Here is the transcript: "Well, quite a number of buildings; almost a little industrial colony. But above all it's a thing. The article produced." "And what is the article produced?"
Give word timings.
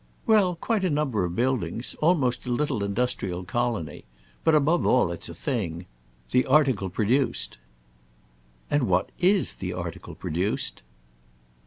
"Well, 0.25 0.55
quite 0.55 0.83
a 0.83 0.89
number 0.89 1.25
of 1.25 1.35
buildings; 1.35 1.93
almost 2.01 2.47
a 2.47 2.51
little 2.51 2.83
industrial 2.83 3.43
colony. 3.43 4.03
But 4.43 4.55
above 4.55 4.83
all 4.83 5.11
it's 5.11 5.29
a 5.29 5.35
thing. 5.35 5.85
The 6.31 6.47
article 6.47 6.89
produced." 6.89 7.59
"And 8.71 8.87
what 8.87 9.11
is 9.19 9.53
the 9.59 9.73
article 9.73 10.15
produced?" 10.15 10.81